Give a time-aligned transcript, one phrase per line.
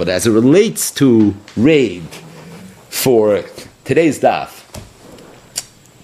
[0.00, 2.02] But as it relates to raid
[2.88, 3.44] for
[3.84, 4.64] today's daf,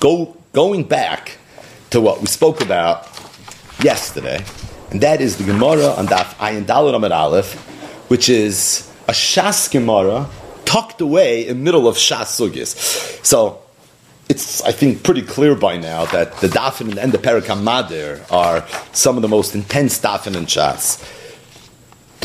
[0.01, 1.39] go, going back
[1.89, 3.09] to what we spoke about
[3.83, 4.45] yesterday,
[4.91, 7.55] and that is the Gemara on daf Ayin Dalad Amid Aleph,
[8.11, 10.29] which is a Shas Gemara
[10.67, 12.77] tucked away in middle of Shas Sugis.
[13.25, 13.63] So
[14.29, 18.69] it's, I think, pretty clear by now that the Dafin and the Perakam Madir are
[18.93, 21.03] some of the most intense Dafin and Shas.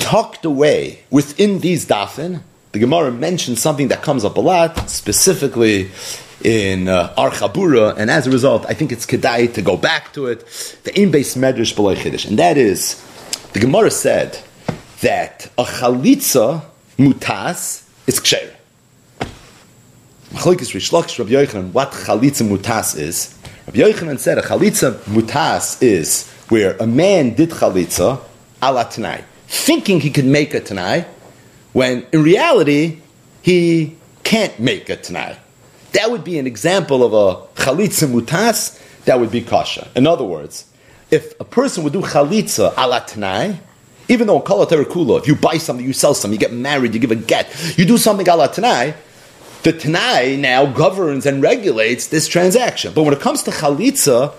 [0.02, 2.41] Tucked away within these Dafin,
[2.73, 5.89] the Gemara mentions something that comes up a lot, specifically
[6.43, 10.25] in uh, Archabura, and as a result, I think it's kedai to go back to
[10.25, 10.45] it.
[10.83, 13.01] The in base medrash below chiddush, and that is
[13.54, 14.39] the Gemara said
[15.01, 16.64] that a chalitza
[16.97, 18.56] mutas is ksher.
[20.31, 20.57] What
[21.92, 23.37] chalitza mutas is.
[23.68, 28.20] Rabbi Yochanan said a chalitza mutas is where a man did chalitza
[28.64, 31.05] ala tanai, thinking he could make a tanai,
[31.73, 33.00] when in reality
[33.42, 35.38] he can't make a tanai.
[35.92, 39.89] That would be an example of a chalitza mutas that would be kasha.
[39.94, 40.66] In other words,
[41.11, 43.59] if a person would do chalitza ala tanai,
[44.08, 47.02] even though kala kula, if you buy something, you sell something, you get married, you
[47.02, 48.94] give a get, you do something ala tanai,
[49.64, 52.94] the Tanai now governs and regulates this transaction.
[52.95, 54.33] But when it comes to Chalitza,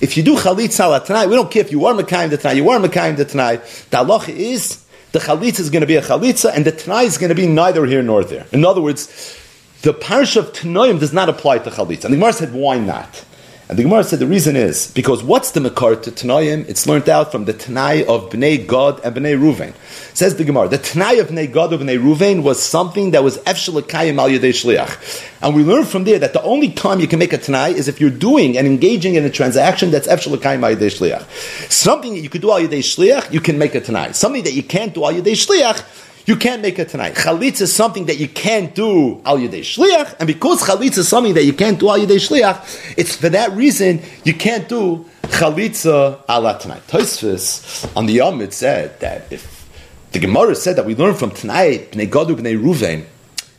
[0.00, 2.56] if you do Chalitza ala Tanai, we don't care if you are Mekayim the Tanai,
[2.56, 3.56] you are Mekayim the Tanai.
[3.56, 7.18] The halacha is the Chalitza is going to be a Chalitza and the Tanai is
[7.18, 8.46] going to be neither here nor there.
[8.52, 9.36] In other words,
[9.82, 12.04] the parish of Tanoim does not apply to Chalitza.
[12.04, 13.24] And the Gemara said, why not?
[13.68, 16.68] And the Gemara said the reason is because what's the Makar to Tanaim?
[16.68, 19.74] It's learned out from the Tanai of Bnei Gad and Bnei Ruvain.
[20.14, 23.38] Says the Gemara, the Tanai of Bnei Gad and Bnei Ruvain was something that was
[23.38, 25.24] Efshalakayim al Yadei Shliach.
[25.42, 27.88] And we learn from there that the only time you can make a Tanai is
[27.88, 31.68] if you're doing and engaging in a transaction that's Efshalakayim al Yadei Shliach.
[31.68, 34.12] Something that you could do al Yadei Shliach, you can make a Tanai.
[34.12, 37.14] Something that you can't do al Yadei Shliach, you can't make it tonight.
[37.14, 41.34] Chalitza is something that you can't do al yedei shliach, and because chalitza is something
[41.34, 46.20] that you can't do al yedei shliach, it's for that reason you can't do chalitza
[46.28, 46.82] ala tonight.
[46.88, 49.68] Tosfos on the Yom it said that if
[50.10, 53.04] the Gemara said that we learn from tonight bnei Gadu bnei Ruvain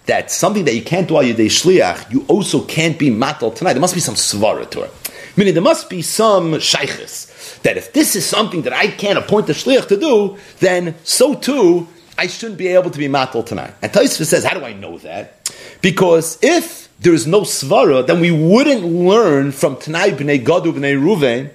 [0.06, 3.73] that something that you can't do al yedei shliach, you also can't be matal tonight.
[3.73, 4.91] There must be some svara to it.
[5.38, 9.47] Meaning there must be some shaykhis that if this is something that I can't appoint
[9.47, 13.73] the shliach to do, then so too I shouldn't be able to be matal tonight.
[13.81, 15.51] And Taisva says, how do I know that?
[15.81, 21.00] Because if there is no svara, then we wouldn't learn from Tanai b'nei Gadu b'nei
[21.00, 21.51] Ruvain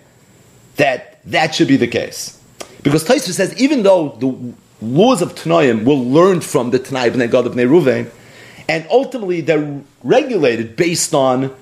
[0.76, 2.40] that that should be the case.
[2.82, 7.28] Because Taisva says, even though the laws of Tanaim were learned from the Tanai b'nei
[7.28, 8.10] Gadu b'nei Ruvain,
[8.68, 11.54] and ultimately they're regulated based on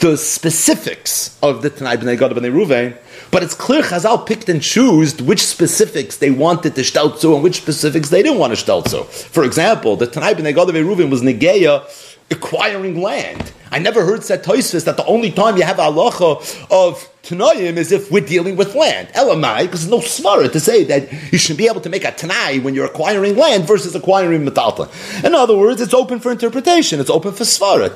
[0.00, 2.96] the specifics of the Tanai b'nei Gadu b'nei Ruvain,
[3.30, 7.56] but it's clear Chazal picked and chose which specifics they wanted to shtelzu and which
[7.56, 9.04] specifics they didn't want to shtelzu.
[9.06, 11.84] For example, the Tanai b'nei Gadav Reuven was Negeya
[12.30, 13.52] acquiring land.
[13.70, 17.90] I never heard said Toisvis that the only time you have halacha of Tanayim is
[17.90, 19.08] if we're dealing with land.
[19.08, 22.12] Elamai, because there's no svara to say that you should be able to make a
[22.12, 24.88] Tanai when you're acquiring land versus acquiring metalta.
[25.24, 27.00] In other words, it's open for interpretation.
[27.00, 27.90] It's open for svara.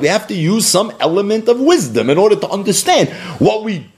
[0.00, 3.08] We have to use some element of wisdom in order to understand
[3.40, 3.90] what we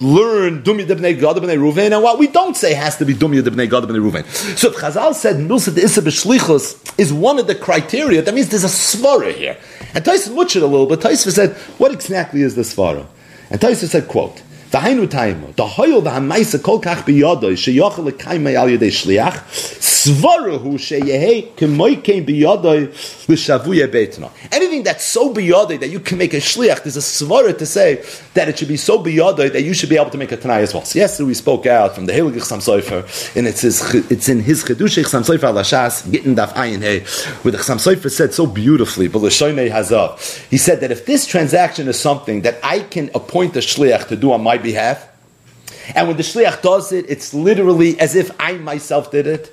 [0.00, 3.42] learn Dumya Debnei Gad Bnei Ruven, and what we don't say has to be Dumya
[3.42, 4.24] Debnei Gad Bnei Ruven.
[4.56, 8.50] So if Chazal said Milsa de Issa B'Shlichus is one of the criteria, that means
[8.50, 9.56] there's a svara here.
[9.94, 13.06] And Tyson butchered a little, but Tyson said, what exactly is the svara?
[13.50, 18.68] And Tyson said, quote, V'hainu taimu, the hoyel v'hamaisa kol kach biyodoi, sheyochel l'kaimei al
[18.68, 22.88] yedei shliach, svarahu sheyehe kemoikein biyodoi
[23.28, 24.30] l'shavuye betna.
[24.52, 28.04] Anything that's so biyodoi that you can make a shliach, there's a svara to say
[28.34, 30.62] that it should be so biyodoi that you should be able to make a tanai
[30.62, 30.84] as well.
[30.84, 34.40] So yesterday we spoke out from the Heilig Chsam Sofer, and it's, his, it's in
[34.40, 37.00] his Chedush Chsam Sofer al Hashas, Gittin Daf Ayin Hey,
[37.42, 41.24] where the Chsam Sofer said so beautifully, but L'shoinei Hazav, he said that if this
[41.26, 45.08] transaction is something that I can appoint a shliach to do on my behalf.
[45.94, 49.48] And when the shliach does it, it's literally as if I myself did it.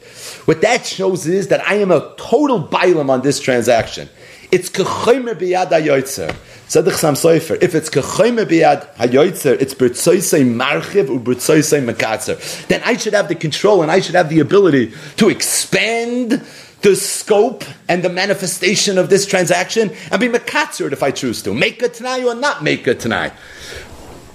[0.46, 4.10] What that shows is that I am a total bailam on this transaction.
[4.51, 6.36] It's kechaymer biyad hayoytzer.
[6.68, 7.62] Tzedek Sam Sofer.
[7.62, 12.68] If it's kechaymer biyad hayoytzer, it's bertzoisei marchiv or bertzoisei.
[12.68, 16.44] Then I should have the control and I should have the ability to expand
[16.81, 21.54] the scope and the manifestation of this transaction and be mekatzer if I choose to.
[21.54, 23.31] Make a tanai or not make a tanai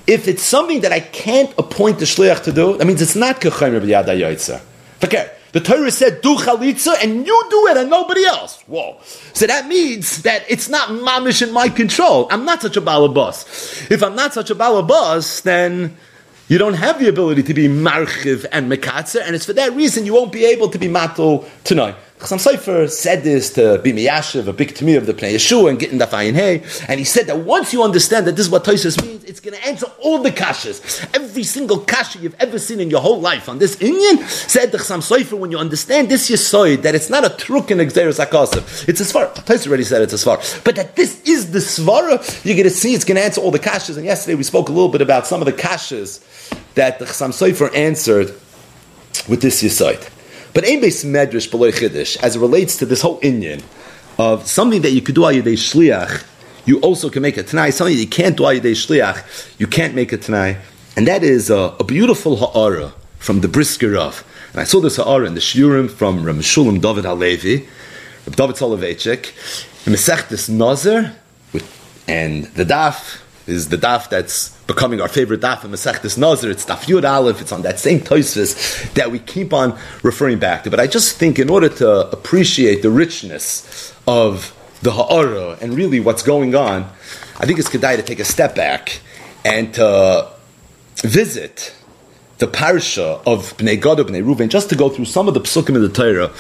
[0.08, 3.40] if it's something that I can't appoint the shliach to do, that means it's not
[3.40, 4.60] kechaymer b'yad ha'yoytzer.
[5.04, 8.60] Okay, the Torah said do chalitza and you do it and nobody else.
[8.62, 8.96] Whoa!
[9.34, 12.26] So that means that it's not mamish in my control.
[12.30, 13.90] I'm not such a balabas.
[13.90, 15.96] If I'm not such a balabas, then
[16.48, 20.06] you don't have the ability to be marchiv and mekatzer, and it's for that reason
[20.06, 21.96] you won't be able to be mato tonight.
[22.18, 25.78] Chassam Sofer said this to be Miyashiv, a big Tamir of the Pnei Yeshua, and
[25.78, 28.64] getting the Fayin Hay, and he said that once you understand that this is what
[28.64, 31.08] Toisus means, it's going to answer all the kashas.
[31.14, 34.78] Every single kasha you've ever seen in your whole life on this Indian, said the
[34.78, 38.88] Chassam Sofer, when you understand this Yesoid, that it's not a truk in Exeris Akasav,
[38.88, 39.32] it's a Svar.
[39.32, 40.64] Toisus already said it's a Svar.
[40.64, 43.52] But that this is the Svara, you're going to see it's going to answer all
[43.52, 46.20] the kashas, and yesterday we spoke a little bit about some of the kashas
[46.74, 48.34] that the Chassam Sofer answered
[49.28, 50.17] with this Yesoid.
[50.54, 53.62] But ein beis medrash below chiddush, as it relates to this whole Indian
[54.18, 56.24] of something that you could do al yedei shliach,
[56.64, 57.70] you also can make a tanai.
[57.70, 60.56] Something that you can't do al yedei shliach, you can't make a tanai,
[60.96, 64.24] and that is a, a beautiful ha'ara from the Brisker of.
[64.52, 67.68] And I saw this ha'ara in the shiurim from Ram Shulam David Halevi,
[68.24, 69.32] David Soloveitchik,
[69.84, 71.14] Mesechtes Nazar,
[72.06, 76.50] and the daf is the daf that's becoming our favorite daf in Masechtas Nazir.
[76.50, 77.40] It's daf Yud Aleph.
[77.40, 80.70] It's on that same Tosfos that we keep on referring back to.
[80.70, 86.00] But I just think in order to appreciate the richness of the Ha'ara and really
[86.00, 86.84] what's going on,
[87.38, 89.00] I think it's Kedai to take a step back
[89.44, 90.30] and to
[90.96, 91.74] visit
[92.38, 95.74] the parsha of Bnei Gad, Bnei Ruven, just to go through some of the psukim
[95.74, 96.30] in the Torah,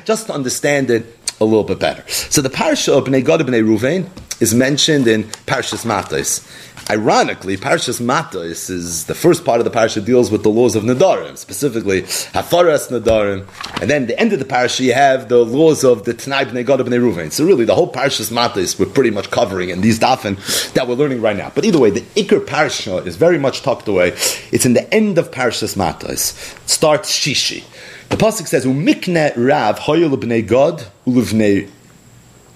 [0.04, 2.08] just to understand it a little bit better.
[2.08, 4.08] So the parsha of Bnei Gad, Bnei Ruven
[4.40, 6.46] is mentioned in Parshas Matos.
[6.88, 10.84] Ironically, Parshas Matos is the first part of the parsha deals with the laws of
[10.84, 13.46] Nadarim, specifically Hafaras Nadarim,
[13.80, 16.64] and then the end of the parsha you have the laws of the Tanai Bnei
[16.64, 17.32] Gad Bnei Ruvain.
[17.32, 20.36] So really, the whole Parshas Matos we're pretty much covering in these dafin
[20.74, 21.50] that we're learning right now.
[21.52, 24.08] But either way, the Iker parsha is very much tucked away.
[24.52, 26.34] It's in the end of Parshas Matos.
[26.66, 27.64] Starts Shishi.
[28.10, 31.68] The pasuk says, "Umikne Rav Hoyel Bnei Gad Ulivnei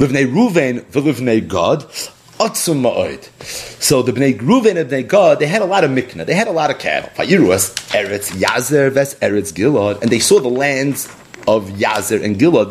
[0.01, 1.85] Livnei Ruvain v'Livnei Gad."
[2.41, 3.23] Atzum ma'od.
[3.83, 6.49] So the Bnei Ruven and Bnei Gad, they had a lot of mikna, they had
[6.49, 7.11] a lot of cattle.
[7.19, 11.07] Eretz Yazer, Ves Eretz Gilad, and they saw the lands
[11.47, 12.71] of Yazer and Gilad,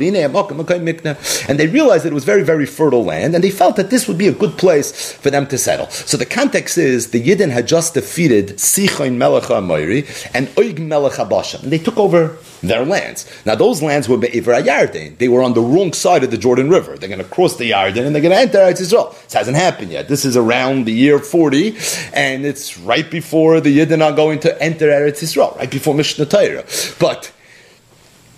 [1.49, 4.07] and they realized that it was very, very fertile land, and they felt that this
[4.07, 5.89] would be a good place for them to settle.
[5.89, 11.13] So the context is the Yidden had just defeated Sichain Melech HaMoiri and Oig Melech
[11.13, 13.25] HaBashan, and they took over their lands.
[13.45, 15.17] Now those lands were Be'ivra Yarden.
[15.17, 16.97] They were on the wrong side of the Jordan River.
[16.97, 19.15] They're going to cross the Yarden and they're going to enter Eretz Israel.
[19.23, 20.07] This hasn't happened yet.
[20.07, 21.77] This is around the year 40,
[22.13, 26.25] and it's right before the Yidden are going to enter Eretz Israel, right before Mishnah
[26.25, 26.65] Torah.
[26.99, 27.31] But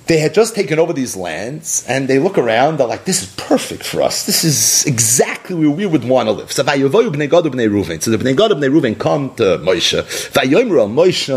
[0.07, 3.33] they had just taken over these lands and they look around, they're like, this is
[3.35, 4.25] perfect for us.
[4.25, 6.51] This is exactly where we would want to live.
[6.51, 6.63] So.
[6.63, 10.01] So the bnei Gad bnei Ruven come to Moshe.
[10.31, 11.31] Vayomer al Moshe.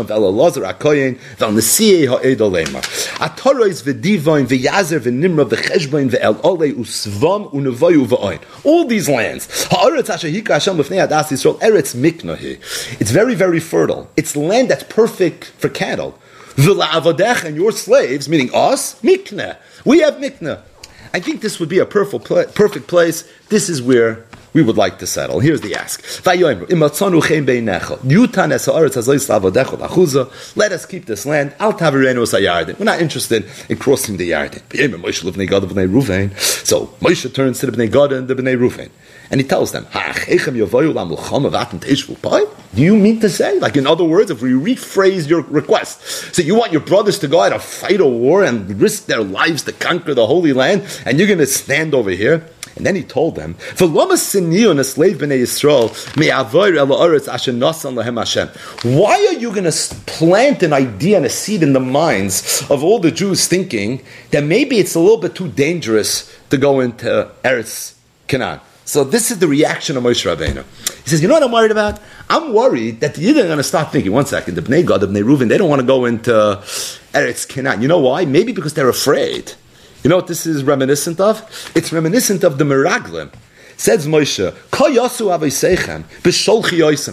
[8.63, 9.47] All these lands.
[12.99, 14.09] It's very, very fertile.
[14.17, 16.17] It's land that's perfect for cattle.
[16.57, 19.57] And your slaves, meaning us, mikna.
[19.83, 20.61] We have mikna.
[21.13, 22.25] I think this would be a perfect,
[22.55, 23.29] perfect place.
[23.49, 24.25] This is where
[24.55, 25.41] we would like to settle.
[25.41, 26.01] Here's the ask.
[30.55, 31.53] Let us keep this land.
[31.59, 34.63] We're not interested in crossing the Yarden.
[36.65, 38.89] So Moshe turns to the Bnei Gad and the Bnei Ruvain.
[39.29, 39.85] And he tells them,
[42.75, 43.59] Do you mean to say?
[43.59, 46.01] Like, in other words, if we rephrase your request,
[46.33, 49.23] so you want your brothers to go out and fight a war and risk their
[49.23, 52.47] lives to conquer the Holy Land, and you're going to stand over here?
[52.75, 53.87] And then he told them, Why
[59.27, 62.99] are you going to plant an idea and a seed in the minds of all
[62.99, 64.01] the Jews thinking
[64.31, 67.93] that maybe it's a little bit too dangerous to go into Eretz
[68.27, 68.59] Canaan?
[68.83, 70.63] So this is the reaction of Moshe Rabbeinu.
[71.03, 71.99] He says, you know what I'm worried about?
[72.29, 75.01] I'm worried that the Yidden are going to start thinking, one second, the Bnei Gad,
[75.01, 76.31] the Bnei Reuven, they don't want to go into
[77.13, 77.81] Eretz Canaan.
[77.81, 78.25] You know why?
[78.25, 79.53] Maybe because they're afraid.
[80.05, 81.41] You know what this is reminiscent of?
[81.73, 83.33] It's reminiscent of the Meraglim.
[83.75, 84.53] Says Moshe,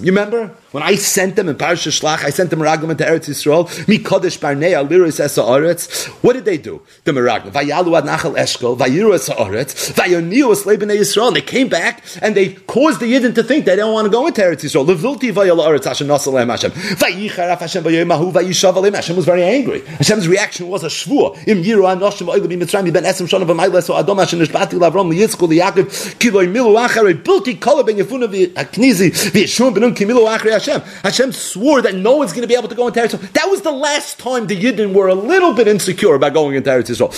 [0.05, 0.55] You remember?
[0.73, 3.87] When I sent them in Parashat Shlach, I sent them Meraglim into Eretz Yisrael.
[3.87, 6.07] Mi Kodesh Barnei Aliris Esa Oretz.
[6.23, 6.81] What did they do?
[7.05, 7.53] The Meraglim.
[7.53, 8.35] Vayalu ad Nachal.
[8.77, 9.93] Vayiru Esa Oretz.
[9.93, 11.27] Vayoniu Yisrael.
[11.29, 14.11] And they came back and they caused the Yidden to think they don't want to
[14.11, 14.87] go into Eretz Yisrael.
[14.87, 16.73] Vayal Oretz Hashem Hashem.
[16.73, 18.95] Hashem Vayishav.
[18.95, 19.83] Hashem was very angry.
[19.83, 21.37] Hashem's reaction was a shvur.
[21.47, 21.83] Im Yiru
[23.83, 25.13] So Adom Nishbati Lavrom
[26.53, 27.23] Milu Acharei
[29.33, 30.81] V'Yeshum Benun Kimilu Acharei Hashem.
[31.03, 33.33] Hashem swore that no one's going to be able to go into Eretz Yisrael.
[33.33, 36.71] That was the last time the Yidden were a little bit insecure about going into
[36.71, 37.13] Eretz Yisrael.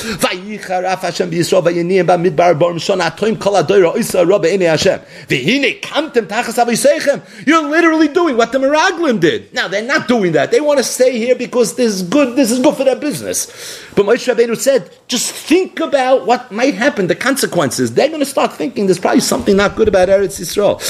[7.47, 9.53] You're literally doing what the Meraglim did.
[9.53, 10.51] Now they're not doing that.
[10.51, 12.37] They want to stay here because this is good.
[12.37, 13.84] This is good for their business.
[13.97, 17.95] But Moshe Rabbeinu said, just think about what might happen, the consequences.
[17.95, 20.81] They're going to start thinking there's probably something not good about Eretz Yisrael.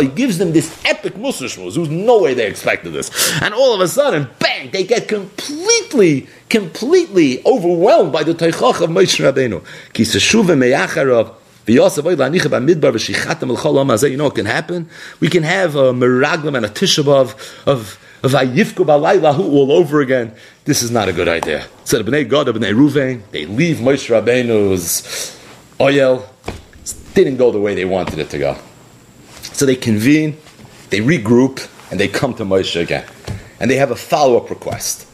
[0.00, 3.10] He gives them this epic Musar who's no way they expected this.
[3.42, 8.90] And all of a sudden, bang, they get completely, completely overwhelmed by the Teichach of
[8.90, 9.64] Moshe Rabbeinu.
[11.66, 11.84] You know
[14.24, 14.88] what can happen?
[15.20, 17.34] We can have a meraglim and a tishabav
[17.66, 20.34] of of Vayifku Balaylahu all over again.
[20.64, 21.66] This is not a good idea.
[21.84, 25.38] So the Bnei God, the Bnei Ruvain, they leave Moshe Rabbeinu's
[25.78, 26.26] oil.
[27.12, 28.56] Didn't go the way they wanted it to go.
[29.52, 30.38] So they convene,
[30.88, 33.04] they regroup, and they come to Moshe again.
[33.60, 35.06] And they have a follow up request,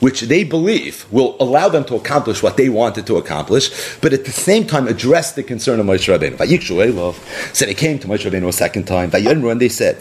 [0.00, 4.24] which they believe will allow them to accomplish what they wanted to accomplish, but at
[4.24, 7.14] the same time address the concern of Moshe Rabbeinu.
[7.54, 9.10] So they came to Moshe Rabbeinu a second time.
[9.12, 9.96] And they said.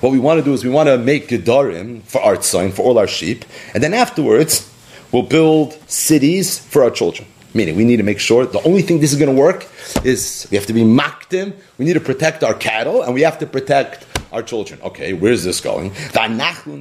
[0.00, 2.82] What we want to do is we want to make gedarim for our tzoin, for
[2.82, 3.44] all our sheep,
[3.74, 4.72] and then afterwards
[5.12, 7.28] we'll build cities for our children.
[7.52, 9.66] Meaning, we need to make sure the only thing this is going to work
[10.04, 13.40] is we have to be makdim, we need to protect our cattle, and we have
[13.40, 14.80] to protect our children.
[14.82, 15.92] Okay, where's this going?
[16.14, 16.78] We're going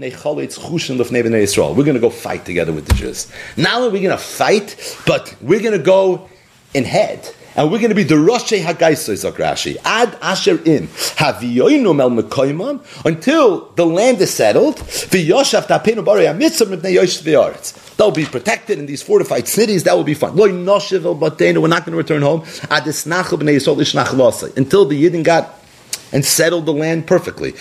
[1.94, 3.28] to go fight together with the Jews.
[3.58, 4.76] Not only are we going to fight,
[5.06, 6.30] but we're going to go
[6.74, 7.36] in head.
[7.56, 9.76] And we're going to be the Rosh Hagaiso, Rashi.
[9.84, 14.78] Ad Asher in Haviyoinu Mel Mekoimam until the land is settled.
[14.78, 17.74] V'yoshav Tapenu Bari Amitzah Mipnei Yosh V'yaretz.
[17.98, 19.84] They'll be protected in these fortified cities.
[19.84, 20.36] That will be fine.
[20.36, 22.42] We're not going to return home.
[22.70, 22.96] Until
[24.86, 25.59] the Yidden got
[26.12, 27.54] and settled the land perfectly.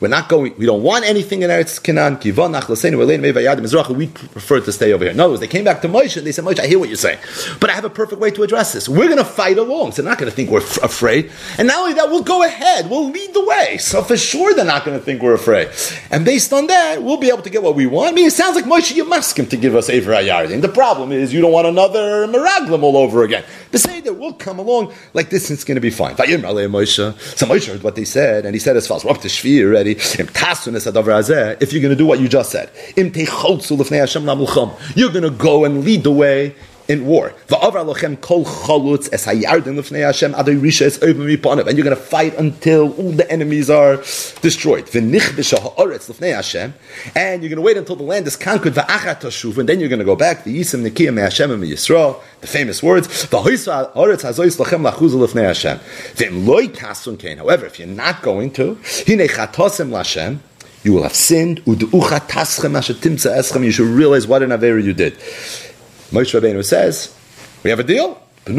[0.00, 2.18] We're not going, we don't want anything in Eretz Canaan.
[3.96, 5.12] We prefer to stay over here.
[5.12, 6.88] In other words, they came back to Moshe and they said, Moshe, I hear what
[6.88, 7.18] you're saying,
[7.60, 8.88] but I have a perfect way to address this.
[8.88, 9.92] We're going to fight along.
[9.92, 11.30] So they're not going to think we're f- afraid.
[11.58, 12.90] And not only that, we'll go ahead.
[12.90, 13.78] We'll lead the way.
[13.78, 15.70] So for sure they're not going to think we're afraid.
[16.10, 18.10] And based on that, we'll be able to get what we want.
[18.10, 20.60] I mean, it sounds like Moshe, you must him to give us Aver Yardim.
[20.60, 23.44] The problem is you don't want another Meraglim all over again.
[23.72, 26.16] That we'll come along like this, and it's going to be fine.
[26.16, 29.96] So Moshe heard what they said, and he said as follows: to Shvi already.
[29.98, 33.10] If you're going to do what you just said, you're
[35.10, 36.54] going to go and lead the way
[36.88, 37.32] in war.
[37.50, 37.60] And
[41.78, 43.96] you're going to fight until all the enemies are
[44.40, 44.88] destroyed.
[44.94, 45.12] And
[47.42, 48.76] you're going to wait until the land is conquered.
[48.76, 50.44] And then you're going to go back.
[50.44, 50.64] The
[52.42, 53.26] famous words.
[57.38, 58.78] However, if you're not going to,
[60.82, 61.62] you will have sinned.
[61.66, 61.76] You
[63.72, 65.16] should realize what an Avera you did.
[66.10, 67.14] Moshe Rabbeinu says,
[67.62, 68.22] we have a deal.
[68.46, 68.56] And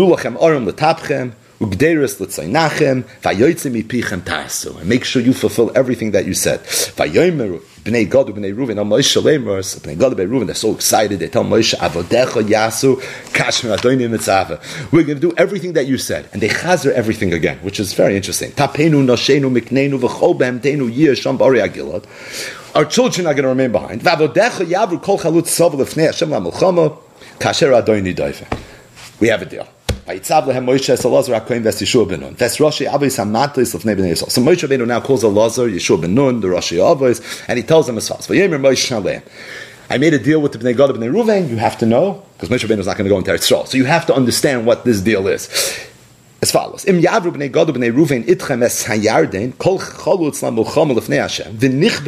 [4.87, 6.59] make sure you fulfill everything that you said.
[6.59, 11.73] Vayoymeru, b'nei Gad b'nei Moshe Lemers, b'nei Gad b'nei they're so excited, they tell Moshe,
[11.75, 13.01] avodecha yasu.
[14.91, 16.27] We're going to do everything that you said.
[16.33, 18.51] And they chazer everything again, which is very interesting.
[18.51, 22.05] Tapenu, miknenu, v'chol behemtenu, bari agilad.
[22.75, 24.01] Our children are going to remain behind.
[24.01, 26.29] Vavodecha kol l'fnei Hashem
[27.39, 28.45] kasher adoini doife.
[29.19, 29.67] We have a deal.
[30.07, 30.87] So Moshe
[34.63, 38.07] Rabbeinu now calls Elazar Yeshua ben Nun, the Rashi Avos, and he tells them as
[38.07, 38.31] follows.
[39.89, 41.49] I made a deal with the Bnei Gad Bnei Ruvain.
[41.49, 43.67] You have to know because Moshe Rabbeinu is not going to go into Eretz Yisrael.
[43.67, 45.49] So you have to understand what this deal is.
[46.41, 50.91] As follows: Im Yavru bnei Gad bnei Ruvain itchem es hayarden kol chalutz la mulcham
[50.97, 51.99] lefnei Hashem v'nich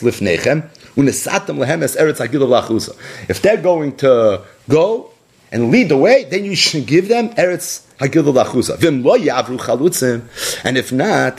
[0.00, 2.94] lefneichem eretz.
[3.28, 5.10] If they're going to go
[5.50, 8.78] and lead the way, then you should give them Eretz Hagil Lachusa.
[8.78, 10.22] Vim lo yavru chalutzim,
[10.64, 11.36] and if not,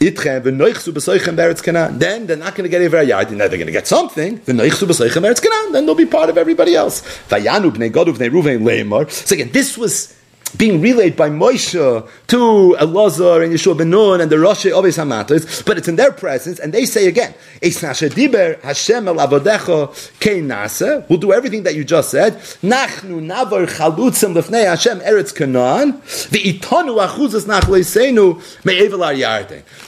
[0.00, 1.98] itchem v'noichsu b'soichem kanan.
[1.98, 3.28] Then they're not going to get a yard.
[3.28, 4.40] They're going to get something.
[4.40, 5.72] V'noichsu b'soichem kanan.
[5.72, 7.02] Then they'll be part of everybody else.
[7.28, 9.10] Vayanu b'nei b'nei ruvein.
[9.10, 10.17] So again, this was
[10.56, 15.64] being relayed by Moshe to Elazar and Yeshua ben Nun and the Rosh Ovis Hamatos,
[15.64, 21.08] but it's in their presence, and they say again, Diber Hashem el Nase.
[21.08, 22.34] We'll do everything that you just said.
[22.62, 25.92] Nachnu Navar Chalutzim Lefnei Hashem Eretz Canaan.
[26.30, 29.14] The Itanu Achuzas Nachleisenu Me'evel Ar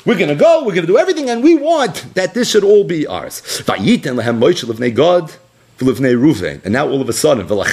[0.05, 0.65] We're going to go.
[0.65, 3.41] We're to do everything, and we want that this should all be ours.
[3.65, 5.33] Vayiten Lehem Moshe Lefnei God.
[5.83, 7.67] And now all of a sudden, all of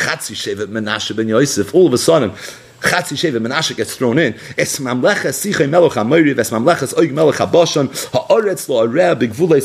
[1.94, 2.32] a sudden,
[2.81, 4.36] Chatzi Sheva Menashe gets thrown in.
[4.57, 4.91] Es oig
[8.67, 9.05] lo areh,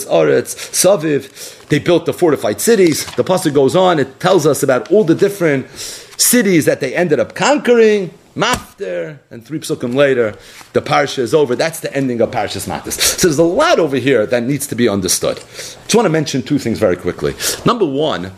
[0.07, 1.69] oretz, saviv.
[1.69, 3.05] They built the fortified cities.
[3.17, 7.21] The pasuk goes on, it tells us about all the different cities that they ended
[7.21, 8.13] up conquering.
[8.35, 10.35] Mafter, and three psukim later,
[10.73, 11.55] the parsha is over.
[11.55, 12.99] That's the ending of Parshas Matis.
[12.99, 15.37] So there's a lot over here that needs to be understood.
[15.37, 17.35] Just want to mention two things very quickly.
[17.67, 18.33] Number one,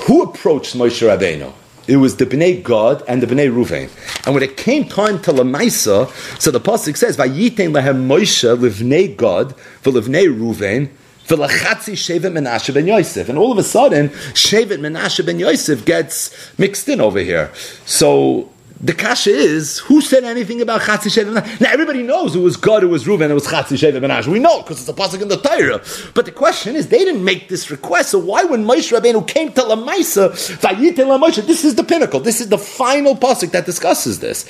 [0.00, 1.54] who approached Moshe Rabbeinu?
[1.88, 3.88] It was the Bnei God and the Bnei Ruvain.
[4.26, 9.16] And when it came time to Lamaisa, so the Pasuk says, Vayitein lehem Moshe livnei
[9.16, 10.90] God, v'livnei Ruvain,
[11.26, 13.30] v'lachatzi Shevet Menashe ben Yosef.
[13.30, 17.50] And all of a sudden, Shevet Menashe ben Yosef gets mixed in over here.
[17.86, 21.60] So the kasha is, who said anything about Chatzi Menashe?
[21.60, 24.28] Now everybody knows it was God, it was Reuven, it was Chatzi Shevet Menashe.
[24.28, 25.82] We know because it's a pasuk in the Torah.
[26.14, 28.10] But the question is, they didn't make this request.
[28.10, 30.30] So why, when Moshe Rabbeinu came to Lamaisa,
[30.60, 32.20] Vayite Moshe, this is the pinnacle.
[32.20, 34.46] This is the final pasuk that discusses this.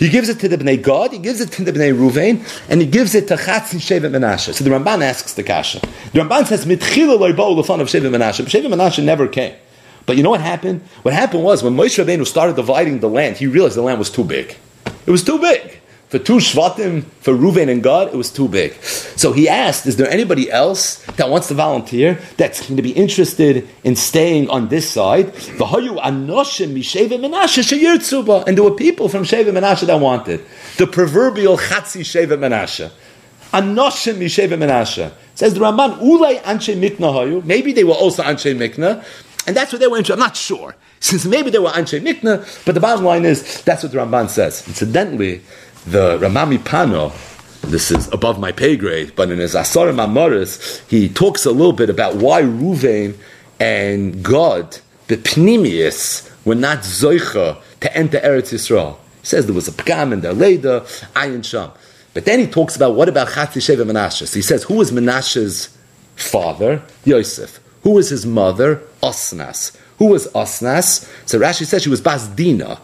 [0.00, 2.80] He gives it to the Bnei God, he gives it to the Bnei Reuven, and
[2.80, 4.52] he gives it to Chatzi Shevet Menashe.
[4.52, 5.78] So the Ramban asks the kasha.
[6.12, 8.44] The Ramban says, Mitchila loibou l'fan of Shevet Menashe.
[8.46, 9.54] Shevet Menashe never came.
[10.10, 10.80] But you know what happened?
[11.02, 14.10] What happened was when Moshe Rabbeinu started dividing the land, he realized the land was
[14.10, 14.56] too big.
[15.06, 15.78] It was too big.
[16.08, 18.72] For two Shvatim, for Reuven and God, it was too big.
[18.82, 22.90] So he asked, is there anybody else that wants to volunteer that's going to be
[22.90, 25.26] interested in staying on this side?
[25.26, 25.68] And there
[28.64, 30.44] were people from Sheva Menashe that wanted.
[30.76, 32.90] The proverbial Chatzi Sheva Menashe.
[33.52, 35.12] Anoshim Misheva Menashe.
[35.36, 37.44] Says the Ramban, Ulay Anshe Mikna Hayu.
[37.44, 39.04] Maybe they were also Anshe Mikna.
[39.46, 40.12] And that's what they were into.
[40.12, 40.76] I'm not sure.
[41.00, 44.28] Since maybe they were Anshe Mikna, but the bottom line is that's what the Ramban
[44.28, 44.66] says.
[44.68, 45.40] Incidentally,
[45.86, 47.12] the Rama MiPano,
[47.62, 51.72] this is above my pay grade, but in his Asar Mamoris, he talks a little
[51.72, 53.16] bit about why Ruvain
[53.58, 54.78] and God,
[55.08, 58.96] the Pnimius, were not Zoicha to enter Eretz Yisrael.
[59.20, 60.80] He says there was a Pgam in their Leda,
[61.14, 61.70] Ayin Sham.
[62.12, 64.26] But then he talks about what about Chatzi Sheva Menashe.
[64.26, 65.76] So he says, who was Menashe's
[66.16, 66.82] father?
[67.04, 67.60] Yosef.
[67.82, 68.82] Who was his mother?
[69.02, 69.76] Osnas.
[69.98, 71.08] Who was Osnas?
[71.26, 72.78] So Rashi says she was Basdina.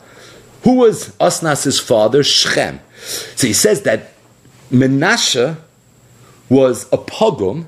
[0.62, 2.23] Who was Osnas's father?
[2.23, 2.81] Shechem.
[3.37, 4.12] So he says that
[4.71, 5.57] Menashe
[6.49, 7.66] was a pogum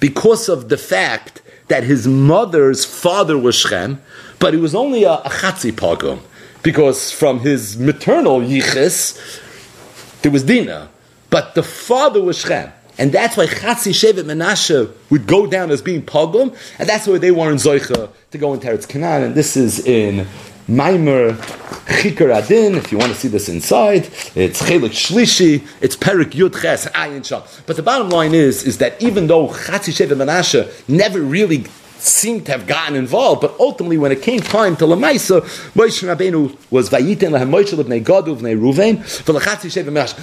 [0.00, 4.02] because of the fact that his mother's father was Shechem,
[4.38, 6.22] but he was only a, a chatzi
[6.62, 9.42] because from his maternal yichis
[10.22, 10.88] there was Dina,
[11.30, 12.72] but the father was Shechem.
[12.98, 17.18] And that's why Chatzi Shevet Menashe would go down as being pogum, and that's why
[17.18, 19.22] they weren't Zoicha to go into Eretz Canaan.
[19.24, 20.26] And this is in
[20.68, 21.34] Maimer
[21.86, 24.06] Chikar Adin, if you want to see this inside.
[24.34, 27.42] It's Chelik Shlishi, it's Perik Yud Ches, Ayin Shah.
[27.66, 31.64] But the bottom line is, is that even though Chatzi Shevet Menashe never really
[32.04, 35.40] seemed to have gotten involved, but ultimately when it came time to Lamaisa,
[35.74, 39.00] Moshe Rabbeinu was Vayiten Lahem Moshe Lebnei Gad Uvnei Ruvain.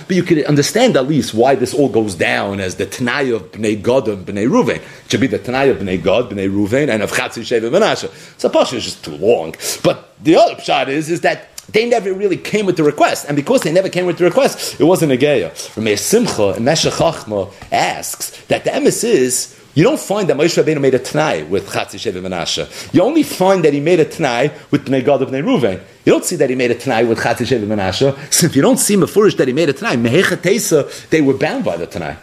[0.08, 3.52] But you could understand at least why this all goes down as the Tanai of
[3.52, 4.78] Bnei and Bnei Ruvain.
[4.78, 8.10] It should be the Tanai of Bnei Gad, Bnei Ruvain, and of Chatzi Sheva Menashe.
[8.39, 9.56] So Pasha is just too long.
[9.84, 13.36] But the other shot is, is that they never really came with the request, and
[13.36, 15.52] because they never came with the request, it wasn't a geya.
[15.76, 20.82] Rameir Simcha and Chachma asks that the emes is you don't find that Moshe Rabbeinu
[20.82, 22.94] made a Tanai with Chatzi Sheva Menashe.
[22.94, 25.82] You only find that he made a Tanai with Bnei Gad of Bnei Ruvain.
[26.06, 28.34] You don't see that he made a Tanai with Chatzi Sheva Menashe.
[28.34, 31.36] So if you don't see Mefurish that he made a Tanai, Mehecha Tesa, they were
[31.36, 32.18] bound by the Tanai.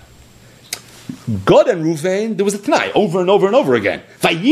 [1.44, 4.02] God and Ruvain, there was a Tanai over and over and over again.
[4.22, 4.42] God,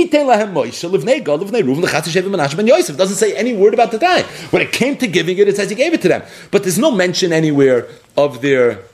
[2.66, 2.96] Yosef.
[2.96, 4.22] doesn't say any word about the Tanai.
[4.50, 6.22] When it came to giving it, it says he gave it to them.
[6.50, 8.84] But there's no mention anywhere of there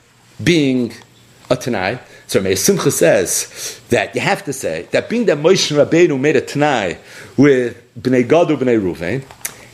[0.42, 0.92] being
[1.50, 2.00] a Tanai.
[2.32, 6.34] So Meir Simcha says that you have to say that being that Moshe Rabbeinu made
[6.34, 6.96] a Tanai
[7.36, 9.22] with Bnei Gad or Bnei Ruvain,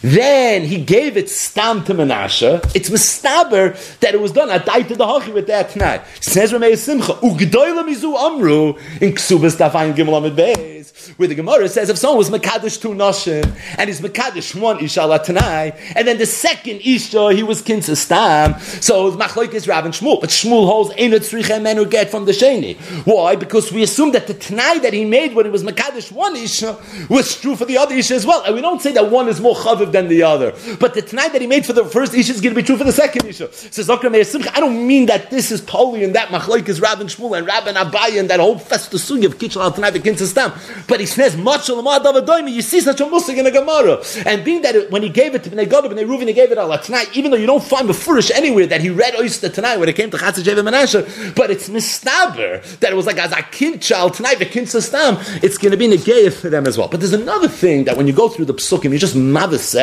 [0.02, 2.64] then he gave it stam to Menashe.
[2.74, 4.50] It's mistaber that it was done.
[4.50, 6.02] I died to the hachi with that tonight.
[6.20, 11.68] Says Ramei Simcha, Ugdoila mizu amru in Ksubas Dafayin Gimel Amid Beis, where the Gemara
[11.68, 13.44] says if someone was Mekadosh two Nashim
[13.76, 18.58] and he's Mekadosh one Isha Tanai, and then the second Isha he was Kinsa Stam,
[18.60, 22.32] so Machloik is Rav and Shmuel, but Shmuel holds Einot Tzrichem Menu get from the
[22.32, 22.76] Sheni.
[23.04, 23.34] Why?
[23.34, 26.78] Because we assume that the Tanai that he made when he was Mekadosh one Isha
[27.10, 29.40] was true for the other Isha as well, and we don't say that one is
[29.40, 30.54] more Chaviv Than the other.
[30.78, 32.76] But the tonight that he made for the first Isha is going to be true
[32.76, 33.52] for the second Isha.
[33.52, 37.46] Says I don't mean that this is totally in that Machlaik is Rabban Shmuel and
[37.46, 40.52] Rabban Abaye and that whole festus sugi of Kitchel al the Stam.
[40.86, 44.02] But he says, you see such a musik in a Gemara.
[44.26, 46.58] And being that when he gave it to Bnei Gad, Bnei Reuven, he gave it
[46.58, 49.78] al tonight, even though you don't find the Furish anywhere that he read Oyster tonight
[49.78, 53.32] when it came to Chatzah Jeva Menashe, but it's mistaber that it was like as
[53.32, 56.76] a kid child tonight, the Kin Stam, it's going to be negative for them as
[56.76, 56.88] well.
[56.88, 59.74] But there's another thing that when you go through the psukim, you just mavis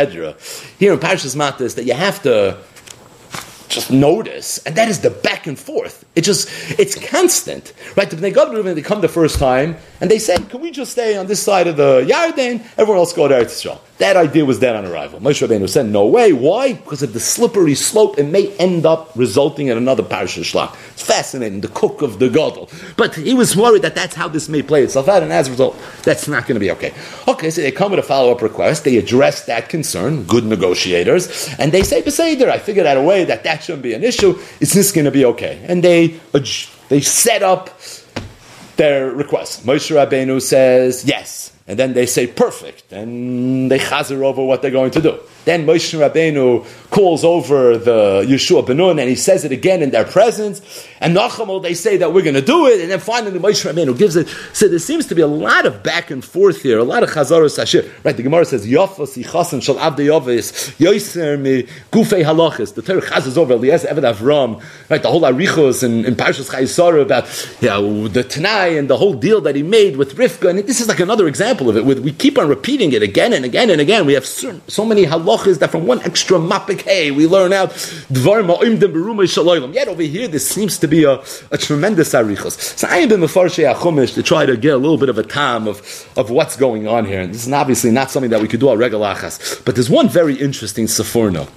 [0.80, 2.58] Here in Parashas Matas, that you have to
[3.70, 6.06] just notice, and that is the back and forth.
[6.16, 8.10] It just, it's constant, right?
[8.10, 11.18] The Bnei Gad they come the first time, and they say, can we just stay
[11.18, 12.66] on this side of the Yarden?
[12.78, 13.80] Everyone else go to Eretz.
[13.98, 15.22] That idea was dead on arrival.
[15.22, 16.34] Moshe Rabbeinu said, no way.
[16.34, 16.74] Why?
[16.74, 20.76] Because of the slippery slope, it may end up resulting in another Parashah Shlach.
[20.92, 22.70] It's fascinating, the cook of the Gadol.
[22.98, 25.52] But he was worried that that's how this may play itself out, and as a
[25.52, 26.94] result, that's not going to be okay.
[27.26, 31.72] Okay, so they come with a follow-up request, they address that concern, good negotiators, and
[31.72, 34.74] they say, Beseder, I figured out a way that that shouldn't be an issue, is
[34.74, 35.64] this going to be okay?
[35.70, 36.20] And they,
[36.90, 37.70] they set up
[38.76, 39.66] their request.
[39.66, 41.55] Moshe Rabbeinu says, yes.
[41.68, 42.92] And then they say, perfect.
[42.92, 45.20] And they chazer over what they're going to do.
[45.46, 50.06] Then Moshe Rabbeinu calls over the Yeshua Benun and he says it again in their
[50.06, 50.88] presence.
[51.00, 52.82] And Nachamol, they say that we're going to do it.
[52.82, 54.28] And then finally Moshe Rabbeinu gives it.
[54.54, 57.10] So there seems to be a lot of back and forth here, a lot of
[57.10, 57.90] chazaros hashir.
[58.04, 62.74] Right, the Gemara says, Yofos yichasen shal avde yovis, yoiser mi gufei halachis.
[62.74, 64.64] The Torah chazes over Eliezer Eved Avram.
[64.90, 67.26] Right, the whole arichos and, and Parshas Chayisara about
[67.62, 70.50] you know, the Tanai and the whole deal that he made with Rivka.
[70.50, 71.86] And this is like another example of it.
[71.86, 74.06] With, we keep on repeating it again and again and again.
[74.06, 77.54] We have so, so many halachos halachas that from one extra mapik hey we learn
[77.54, 77.72] out.
[79.74, 81.22] Yet over here, this seems to be a,
[81.52, 82.60] a tremendous arichos.
[82.78, 85.24] So I have been mefarshe achumish to try to get a little bit of a
[85.24, 85.80] time of,
[86.18, 87.22] of what's going on here.
[87.22, 89.64] And this is obviously not something that we could do at regalachas.
[89.66, 91.48] But there's one very interesting seforno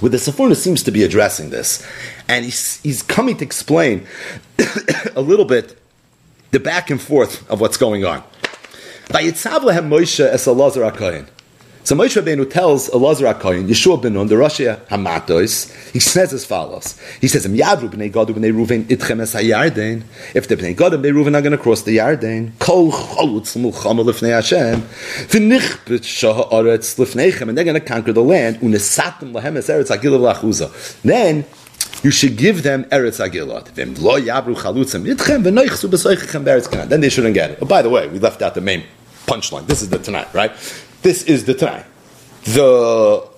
[0.00, 1.86] where the Sephorna seems to be addressing this.
[2.28, 4.06] And he's, he's coming to explain
[5.16, 5.76] a little bit
[6.50, 8.22] the back and forth of what's going on.
[11.88, 16.44] So Moshe Rabbeinu tells Elazar HaKoyin, Yeshua ben Nun, the Roshia Hamatos, he says as
[16.44, 17.00] follows.
[17.18, 17.46] He says.
[17.46, 18.52] If the b'nei Gadu b'nei
[21.14, 24.82] Ruven are going to cross the Yarden, kol cholutz mulchama lifnei Hashem,
[25.30, 26.04] v'nichbet
[27.48, 31.00] and they're going to conquer the land, unesatem lahem es eretz agilav lachuza.
[31.00, 31.46] Then,
[32.02, 33.72] you should give them Eretz Agilat.
[36.88, 37.58] Then they shouldn't get it.
[37.62, 38.84] Oh, by the way, we left out the main
[39.26, 39.66] punchline.
[39.66, 40.52] This is the tonight, right?
[41.02, 41.84] This is the time.
[42.44, 43.28] The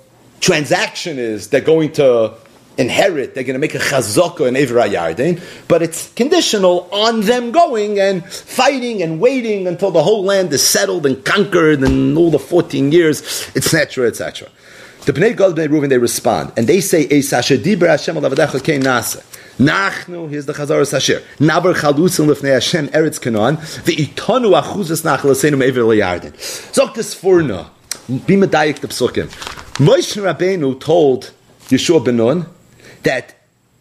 [0.40, 2.34] transaction is they're going to
[2.78, 7.52] inherit, they're going to make a chazaka in Evra Yarden, but it's conditional on them
[7.52, 12.30] going and fighting and waiting until the whole land is settled and conquered and all
[12.30, 14.48] the 14 years, etc., etc.
[15.04, 17.62] The Bnei Gad, Bnei Reuven, they respond, and they say, Hashem.
[19.60, 21.22] Nachnu, here's the Chazar Sashir.
[21.36, 26.32] Naber chalutzim lefnei Hashem eretz kanon, ve'itonu achuzas nachlasenu me'ever leyarden.
[26.72, 27.68] Zok this furna,
[28.26, 29.26] be medayik the psukim.
[29.76, 31.32] Moshe Rabbeinu told
[31.68, 32.48] Yeshua Benon
[33.02, 33.34] that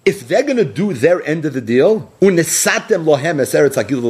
[0.04, 4.02] if they're going to do their end of the deal, unesatem lohem es eretz agil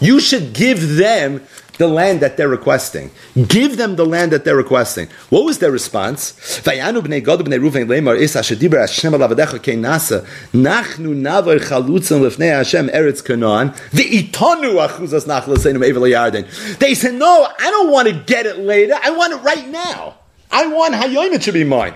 [0.00, 1.42] you should give them
[1.78, 3.10] the land that they're requesting.
[3.46, 5.08] Give them the land that they're requesting.
[5.30, 6.32] What was their response?
[16.78, 18.94] They said, no, I don't want to get it later.
[19.02, 20.16] I want it right now.
[20.50, 21.94] I want Hayoim to be mine.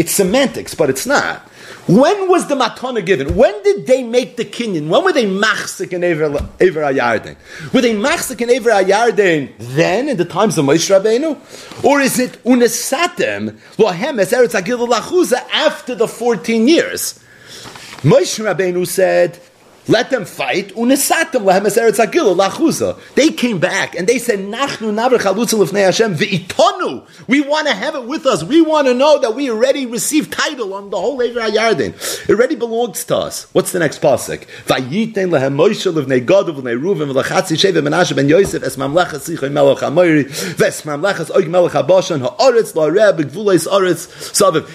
[0.00, 1.40] It's semantics, but it's not.
[1.86, 3.36] When was the matana given?
[3.36, 4.88] When did they make the kinyan?
[4.88, 7.36] When were they machzik in Ever Ayarden?
[7.74, 11.84] Were they machzik in Ever Ayarden then, in the times of Moshe Rabbeinu?
[11.84, 17.22] Or is it unesatem lohem es eretz after the 14 years?
[18.00, 19.38] Moshe Rabbeinu said,
[19.88, 20.74] let them fight.
[20.74, 22.96] Lahem.
[23.14, 28.04] They came back and they said, "Nachnu lefnei Hashem ve'itonu." We want to have it
[28.04, 28.44] with us.
[28.44, 31.94] We want to know that we already received title on the whole Ever Yarden.
[32.28, 33.46] It already belongs to us.
[33.52, 34.46] What's the next pasuk?
[38.14, 38.90] Ben Yosef es oig.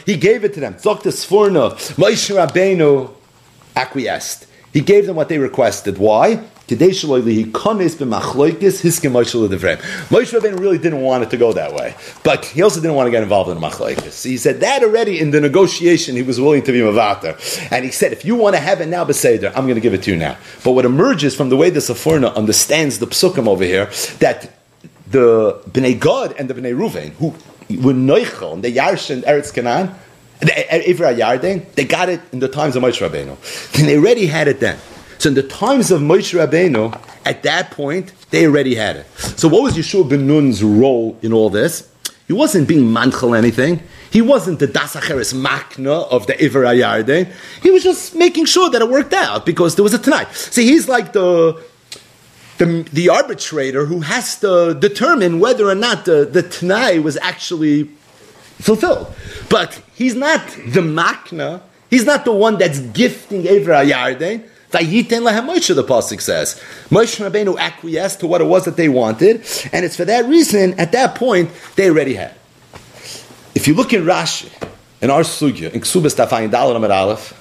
[0.06, 0.76] He gave it to them.
[0.76, 1.72] Zok the Sforna.
[1.96, 3.10] Moshe Rabbeinu
[3.76, 4.46] acquiesced.
[4.75, 5.97] He gave them what they requested.
[5.99, 6.35] Why?
[6.67, 7.05] Moshe
[10.09, 13.11] Rabbeinu really didn't want it to go that way, but he also didn't want to
[13.11, 14.25] get involved in machlokes.
[14.25, 17.38] he said that already in the negotiation he was willing to be mavater,
[17.71, 19.93] and he said, "If you want to have it now, beseder, I'm going to give
[19.93, 20.35] it to you now."
[20.65, 23.85] But what emerges from the way the Seforna understands the psukim over here
[24.19, 24.57] that
[25.09, 27.33] the Bnei Gad and the Bnei Ruvain, who
[27.81, 29.95] were Noichel, and the Yarsh and Eretz Canaan,
[30.41, 33.38] Eh, eh, Ivra Yarden, they got it in the times of Moshe Rabbeinu.
[33.80, 34.78] And they already had it then.
[35.17, 39.06] So in the times of Moshe Rabbeinu, at that point, they already had it.
[39.17, 41.89] So what was Yeshua ben Nun's role in all this?
[42.28, 43.82] He wasn't being manchel anything.
[44.12, 47.32] He wasn't the dasacheres makna of the Iver Ayarden.
[47.62, 50.34] He was just making sure that it worked out because there was a tonight.
[50.34, 51.62] See, he's like the,
[52.58, 57.89] the, the arbitrator who has to determine whether or not the, the Tanai was actually
[58.60, 59.13] fulfilled.
[59.50, 61.62] But he's not the makna.
[61.89, 64.50] He's not the one that's gifting Iver Ayarden.
[64.72, 66.62] Vayiten lehem Moshe, the pasuk says.
[66.89, 69.38] Moshe Rabbeinu acquiesced to what it was that they wanted,
[69.72, 72.34] and it's for that reason, at that point, they already had.
[73.54, 74.52] If you look in Rashi,
[75.02, 77.34] in our sugya, in Ksubas Tafayin Dalar Amar Aleph,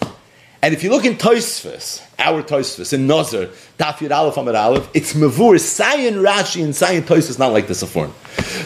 [0.62, 3.46] and if you look in Toisfus, our Toisfus, in Nazar,
[3.78, 7.74] Taf Yud Aleph Amar Aleph, it's Mavur, Sayin Rashi and Sayin Toisfus, not like the
[7.74, 8.10] Safon.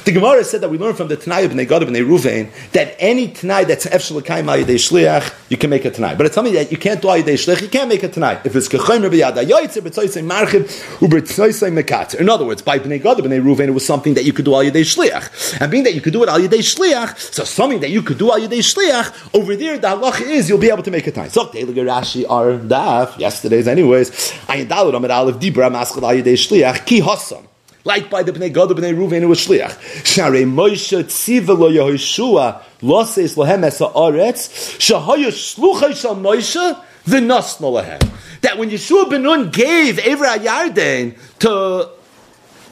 [0.04, 3.28] The Gemara said that we learned from the Tanai of Negad of Ruvain that any
[3.28, 6.14] Tanai that's Efshel Kaim Ayidei Shliach, you can make a Tanai.
[6.14, 8.40] But it's something that you can't do Ayidei Shliach, you can't make a Tanai.
[8.44, 10.64] If it's Kechayim Rabbi Yada Yoitzer, B'tzoisei Marchib,
[11.00, 12.20] U'b'tzoisei Mekatzer.
[12.20, 14.52] In other words, by Bnei Gad of Ruvain, it was something that you could do
[14.52, 15.60] Ayidei Shliach.
[15.60, 18.28] And being that you could do it Ayidei Shliach, so something that you could do
[18.28, 21.28] Ayidei Shliach, over there, the halach is you'll be able to make a Tanai.
[21.28, 24.10] So, Rashi are daf, yesterday's anyways,
[24.48, 27.46] Ayin Dalad Amid Aleph Dibra Maskal Ayidei Shliach, Ki Hassam
[27.84, 29.70] like by the Bnei Gad, Bnei Ruven, who was Shliach.
[30.02, 38.40] Sharei Moshe tziva lo Yehoshua, loses lohem es ha'aretz, shahoyu shluchay shal Moshe, v'nosno lohem.
[38.42, 41.88] That when Yeshua ben gave Evra Yarden to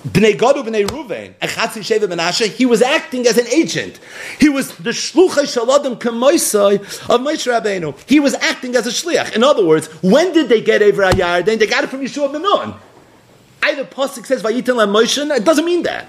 [0.07, 3.99] Bnei Gad Bnei Ruven, Echatzi Sheva Menashe, he was acting as an agent.
[4.39, 7.99] He was the Shluchay Shaladim Kamoisai of Moshe Rabbeinu.
[8.09, 9.35] He was acting as a Shliach.
[9.35, 11.59] In other words, when did they get Evra Yarden?
[11.59, 12.75] They got it from Yeshua ben Nun
[13.67, 16.07] either Pasuk says Vayitan Moshe, it doesn't mean that.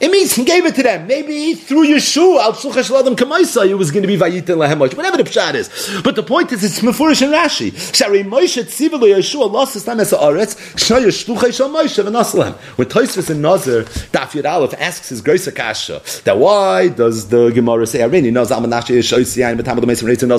[0.00, 1.06] It means he gave it to them.
[1.06, 4.96] Maybe through Yeshua, al Kamaisa, it was going to be Vayitan Lahem Moshe.
[4.96, 6.00] Whatever the pshat is.
[6.02, 7.94] But the point is, it's Mefurish and Rashi.
[7.94, 12.54] Shari Moshe Tzivah Yeshua lost his time as a Aretz, Shaya Shluchash Moshe v'Naslam.
[12.76, 17.50] When Toisvis and Nazir, Daf Yud Aleph asks his Grace Akasha, that why does the
[17.50, 19.58] Gemara say, Arini knows Amanashi Yeshua Siyan,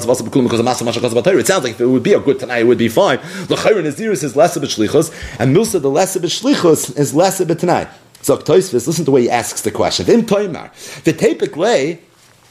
[0.05, 2.59] Vasa because of Masa Masha It sounds like if it would be a good tonight,
[2.59, 3.17] it would be fine.
[3.49, 7.13] L'chayr Naziris is less of a shlichus, and Milsa the less of a shlichus is
[7.13, 7.49] less of
[8.21, 10.05] So Toisvis, listen to the way he asks the question.
[10.05, 10.71] Vim toimar,
[11.03, 11.99] the tapik way,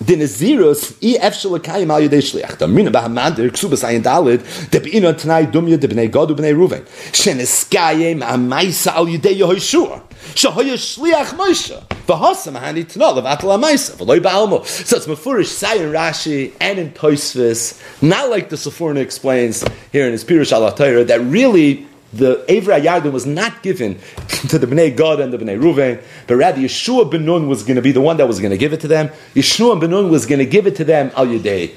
[0.01, 2.59] the nazirus i efshel kayim al yedei shliach.
[2.59, 6.85] The mina bahamadir ksubas ayin dalid de beina tanai dumya de bnei gadu bnei ruven.
[7.11, 10.03] Sheniskayim amaisa al yedei yehoshua.
[10.35, 11.83] Shahoya shliach Moshe.
[12.07, 13.97] V'hasam hani tnol of atal amaisa.
[13.97, 14.65] V'loy ba'almo.
[14.65, 20.13] So it's mefurish sayin Rashi and in Toisvis, not like the Sephorna explains here in
[20.13, 23.95] his Pirush al that really the Avra Yarden was not given
[24.49, 27.77] to the Bnei Gad and the Bnei Ruven, but rather Yeshua ben Nun was going
[27.77, 29.09] to be the one that was going to give it to them.
[29.35, 31.75] Yeshua ben Nun was going to give it to them al Yudei.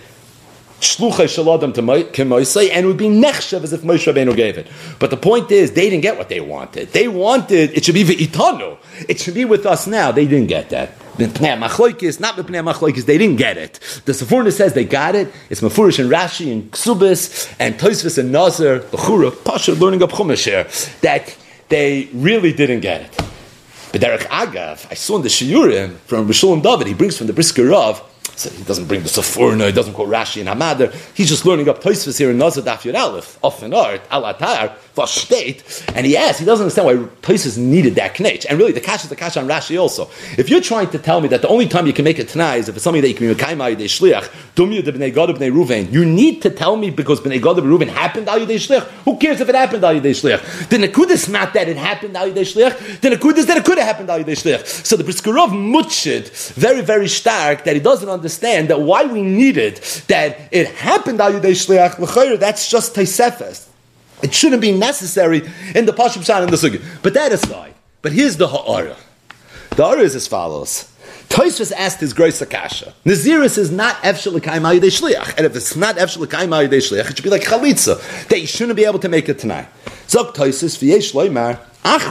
[0.81, 4.67] Shluchai Shaladam to Kemoisai, and it would be Nechshav as if Moshe Rabbeinu gave it.
[4.97, 6.91] But the point is, they didn't get what they wanted.
[6.91, 8.79] They wanted, it should be V'itanu.
[9.07, 10.11] It should be with us now.
[10.11, 10.93] They didn't get that.
[11.29, 13.79] B'pnei Machloikis, not Machloikis, they didn't get it.
[14.05, 15.31] The Sephorna says they got it.
[15.49, 20.99] It's Mefurish and Rashi and Ksubis and Toisvis and Nazar, Bechura, Pasha, learning up Chumash
[21.01, 21.37] that
[21.69, 23.21] they really didn't get it.
[23.91, 27.33] But Derek Agav, I saw in the Shiurim from Risholim David, he brings from the
[27.33, 28.01] Brisker Rav,
[28.41, 30.93] so he doesn't bring the Sephorna, he doesn't quote Rashi and Hamader.
[31.15, 34.75] He's just learning up Toisvis here in Nazar Daf Yud Aleph, often art, Alatar,
[35.07, 38.45] state, and he asks, he doesn't understand why Toisvis needed that knetch.
[38.45, 40.09] And really, the cash is the cash on Rashi also.
[40.37, 42.57] If you're trying to tell me that the only time you can make a Tanai
[42.57, 45.29] is if it's something that you can be Mekayim Ayudei Shliach, Dumya de Bnei Gad
[45.29, 48.83] Bnei you need to tell me because Bnei Gad Bnei Ruvain happened Ayudei Shliach.
[49.05, 50.69] Who cares if it happened Ayudei Shliach?
[50.69, 53.01] The Nakud is not that it happened Ayudei Shliach.
[53.01, 54.65] The Nakud is that it could have happened Ayudei Shliach.
[54.65, 59.77] So the Briskerov mutchid very, very stark that he doesn't understand that why we needed
[60.07, 63.67] that it happened Ayudei Shliach, that's just Taisefes.
[64.23, 66.83] It shouldn't be necessary in the Pashim Shan and the Sugi.
[67.01, 68.95] But that aside, but here's the Ha'ara.
[69.71, 70.87] The Ha'ara is as follows.
[71.29, 72.93] Toisvus asked his Grace Akasha.
[73.05, 75.37] Naziris is not Efshel L'kaim Shliach.
[75.37, 78.75] And if it's not Efshel L'kaim Shliach, it should be like Chalitza, that you shouldn't
[78.75, 79.67] be able to make it tonight.
[80.07, 82.03] Zok Toisvus, V'yesh Loimar, It's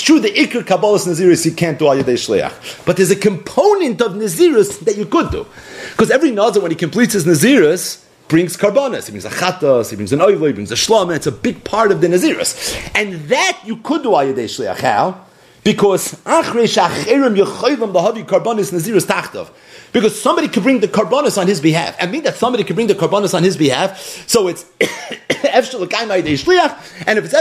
[0.00, 4.12] true the ikr kabbalas nezirus you can't do yedei shliach, but there's a component of
[4.12, 5.46] nezirus that you could do,
[5.90, 9.04] because every nazir when he completes his nezirus brings karbonas.
[9.04, 11.32] He brings a chatas, he brings an oivle, he brings a shlom, and it's a
[11.32, 14.78] big part of the nazirus, and that you could do al yedei shliach.
[14.78, 15.23] How?
[15.64, 16.20] Because
[19.94, 21.96] because somebody could bring the karbonis on his behalf.
[22.00, 23.98] And mean that somebody could bring the karbonis on his behalf.
[24.28, 24.64] So it's
[27.06, 27.34] and if it's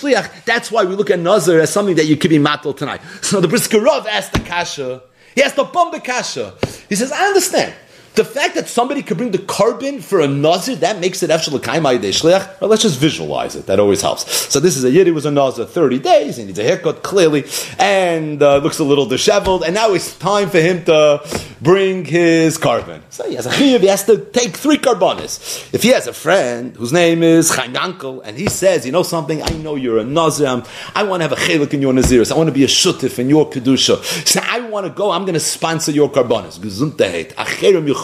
[0.00, 3.00] shliach, that's why we look at nazar as something that you could be matal tonight.
[3.20, 5.02] So the Briskerov asked the kasha.
[5.34, 6.54] He asked the bomb the kasha.
[6.88, 7.74] He says, I understand.
[8.16, 11.50] The fact that somebody could bring the carbon for a nazir, that makes it after
[11.50, 12.60] shliach.
[12.60, 13.66] Well, let's just visualize it.
[13.66, 14.50] That always helps.
[14.50, 16.38] So this is a yid who was a nazir 30 days.
[16.38, 17.44] He needs a haircut, clearly,
[17.78, 19.64] and uh, looks a little disheveled.
[19.64, 21.20] And now it's time for him to
[21.60, 23.02] bring his carbon.
[23.10, 23.80] So he has a chiyuv.
[23.80, 25.72] He has to take three carbonis.
[25.74, 29.42] If he has a friend whose name is Chaim and he says, you know something,
[29.42, 30.62] I know you're a nazir.
[30.94, 32.32] I want to have a chelik in your naziris.
[32.32, 34.02] I want to be a shutif in your kedusha.
[34.26, 35.10] So I want to go.
[35.10, 36.58] I'm going to sponsor your carbonis.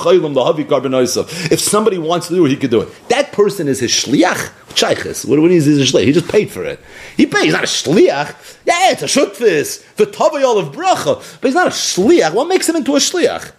[0.05, 3.09] If somebody wants to do it, he could do it.
[3.09, 4.51] That person is his shliach.
[4.75, 5.27] Shaykhis.
[5.27, 6.05] What, what is his shliach?
[6.05, 6.81] He just paid for it.
[7.17, 7.45] He paid.
[7.45, 8.59] He's not a shliach.
[8.65, 9.95] Yeah, it's a shutfis.
[9.97, 11.41] The tavayol of bracha.
[11.41, 12.33] But he's not a shliach.
[12.35, 13.53] What makes him into a shliach?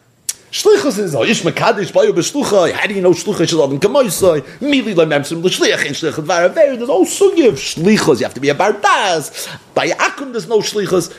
[0.53, 2.73] Shlichus is oh, ish mekadish bayu b'shlucha.
[2.73, 4.41] How do you know shlucha shel adam kamoisai?
[4.59, 6.77] Mili le memsim l'shliach in shlichus v'araver.
[6.77, 8.19] There's all sugi of shlichus.
[8.19, 9.49] You have to be a bardas.
[9.73, 11.11] By akum, there's no shlichus.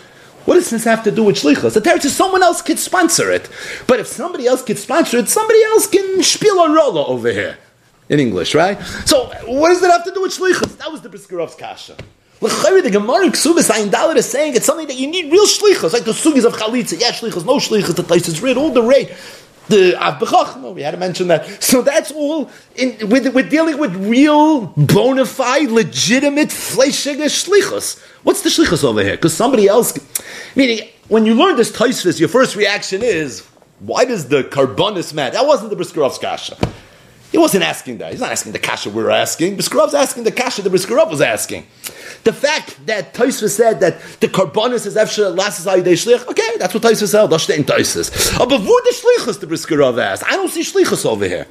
[0.44, 1.74] What does this have to do with shlichus?
[1.74, 3.48] The Torah says someone else could sponsor it.
[3.86, 7.56] But if somebody else could sponsor it, somebody else can spiel a rolla over here.
[8.10, 8.80] In English, right?
[9.06, 10.76] So, what does that have to do with shlichus?
[10.76, 11.96] That was the Briskerov's kasha.
[12.40, 15.94] The Gemara in Ksubis Ayin Dalit is saying it's something that you need real shlichus,
[15.94, 17.00] like the sugis of chalitza.
[17.00, 19.10] Yeah, shlichus, no shlichus, the place is read all the rate
[19.68, 21.62] the Av we had to mention that.
[21.62, 22.50] So that's all.
[22.76, 28.00] In, we're, we're dealing with real, bona fide, legitimate fleishiga shlichus.
[28.22, 29.12] What's the shlichus over here?
[29.12, 29.92] Because somebody else,
[30.54, 33.46] meaning when you learn this taisvis, your first reaction is,
[33.80, 35.32] why does the carbonis man?
[35.32, 36.56] That wasn't the Briskerov's kasha.
[37.32, 38.12] He wasn't asking that.
[38.12, 39.56] He's not asking the kasha we're asking.
[39.56, 41.66] Briskerov's asking the kasha the Briskerov was asking.
[42.22, 46.72] The fact that Taisva said that the carbonis is efshe lasses ayidei shlich, okay, that's
[46.72, 47.26] what Taisva said.
[47.26, 48.38] That's in Taisvis.
[48.38, 50.22] But wo the shlichus the Briskerov asked?
[50.24, 51.46] I don't see shlichus over here.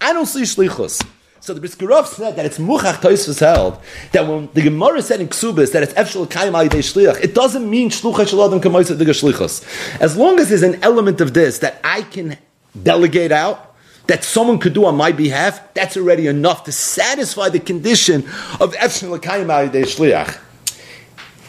[0.00, 1.06] I don't see shlichus.
[1.40, 3.80] So the Briskerov said that it's muchach Taisvus held
[4.12, 7.68] that when the Gemara said in Ksubis that it's efshel kaim ayidei shliach, it doesn't
[7.68, 9.64] mean shlucha shaladam kamoisa diga shlichus.
[10.00, 12.36] As long as there's an element of this that I can
[12.82, 13.76] delegate out,
[14.08, 18.22] that someone could do on my behalf, that's already enough to satisfy the condition
[18.58, 20.40] of Efshin L'kayim Shliach.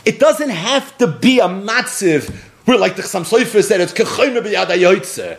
[0.05, 2.29] It doesn't have to be a matziv
[2.65, 5.37] where, like the Chassam Sofer said, it's Kechayim B'yad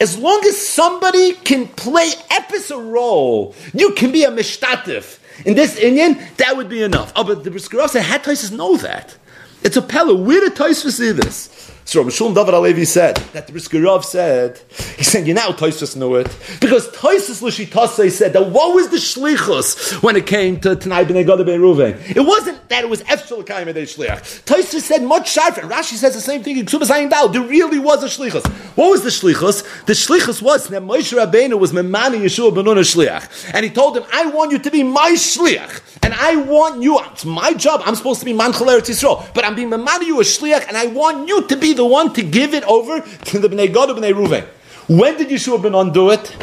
[0.00, 5.18] As long as somebody can play episode role, you can be a mishtatif.
[5.44, 7.12] In this Indian, that would be enough.
[7.16, 9.16] Oh, but the Briskerov said, had know that.
[9.62, 10.14] It's a pella.
[10.14, 11.72] Where did Taisva see this?
[11.88, 14.60] So Rabbi Shalom David Alevi said that the Briskerov said,
[14.98, 16.26] he said, you now Toisus knew it.
[16.60, 21.26] Because Toisus Lushitase said that what was the shlichus when it came to Tanai B'nai
[21.26, 21.98] Gada Ben Ruven?
[22.14, 24.44] It wasn't that it was Efshel Kaim Edei Shliach.
[24.44, 25.62] Toisus said much sharper.
[25.62, 27.30] Rashi says the same thing in Ksubas Ayin Dal.
[27.30, 28.46] There really was a shlichus.
[28.76, 29.86] What was the shlichus?
[29.86, 33.52] The shlichus was that Moshe Rabbeinu was Memani Yeshua Ben Shliach.
[33.54, 35.80] And he told him, I want you to be my shliach.
[36.02, 39.32] And I want you, it's my job, I'm supposed to be Man Eretz Yisrael.
[39.32, 42.12] But I'm being Memani you a shliach and I want you to be the one
[42.12, 44.44] to give it over to the Bnei Gad Bnei Ruven.
[44.88, 46.36] When did Yeshua ben Nun do it?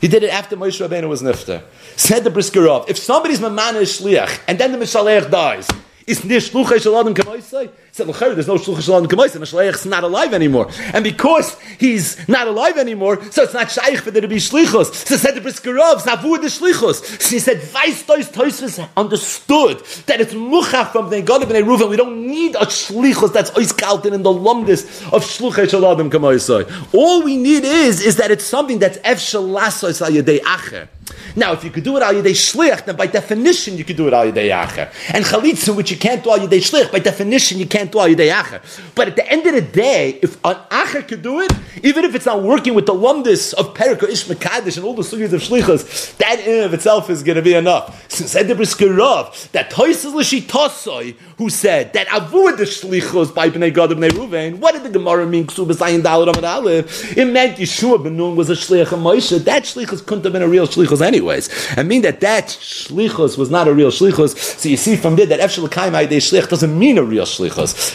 [0.00, 1.62] He did it after Moshe Rabbeinu was nifter.
[1.96, 5.68] Said the Briskerov, if somebody's mamana shliach and then the Mishalech dies,
[6.06, 7.70] is nish shluchei shaladim kamaisai?
[7.94, 10.70] Said, there's no Shluch Shalom Kamaisa, and Shleich's not alive anymore.
[10.94, 14.94] And because he's not alive anymore, so it's not Shaykh for there to be Shlichus.
[15.06, 17.20] So said the Briskerov, Savu the Shlichus.
[17.20, 21.90] So he said, Weiss Tois understood that it's Muchach from the God of Bnei Reuven.
[21.90, 26.88] We don't need a Shlichus that's Oiskalten in the lumdis of Shluch Shalom.
[26.94, 30.88] All we need is, is that it's something that's Ev Shalasos Ayadei Acher.
[31.34, 34.06] Now, if you could do it al yedei shlich, then by definition you could do
[34.06, 34.92] it al yedei acher.
[35.12, 38.08] And chalitza, which you can't do al yedei shlich, by definition you can't do al
[38.08, 38.60] yedei acher.
[38.94, 42.14] But at the end of the day, if an acher could do it, even if
[42.14, 45.40] it's not working with the lumdis of Perika Ish Mekadesh and all the sugis of
[45.40, 48.10] shlichus, that in and of itself is going to be enough.
[48.10, 53.90] Since Ed Briskerov, that Toises L'Shitosoi, who said that avoid the shlichus by Bnei Gad
[53.90, 55.46] Bnei Ruvain, what did the Gemara mean?
[55.46, 57.16] Ksubas Ayin Dalad Amad Aleph.
[57.16, 59.42] It meant Yeshua ben Nun was a shlich of Moshe.
[59.44, 61.48] That shlichus couldn't have been a real shlichus anyways.
[61.76, 64.36] I mean that that shlichus was not a real shlichus.
[64.58, 67.24] So you see from there that Efshel Kaim Aydei shlich doesn't mean a real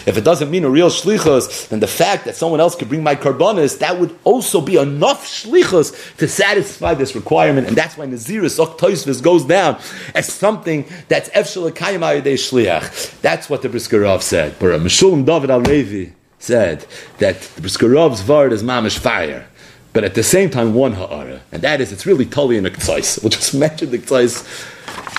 [0.08, 3.04] If it doesn't mean a real shlichus, then the fact that someone else could bring
[3.04, 7.68] my karbonis, that would also be enough shlichus to satisfy this requirement.
[7.68, 9.80] And that's why Naziris Oktoisvis goes down
[10.16, 13.22] as something that's Efshel Kaim shliach.
[13.22, 14.56] That's what the Briskerov said.
[14.60, 16.86] But Meshulam David Alevi said
[17.20, 19.48] that the Briskerov's word is mamish fire.
[19.94, 21.42] but at the same time one ha'ara.
[21.52, 22.70] And that is, it's really totally in a.
[22.70, 24.46] We'll just mention the k'tzais.